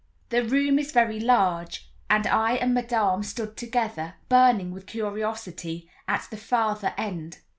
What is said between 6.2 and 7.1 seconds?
the farther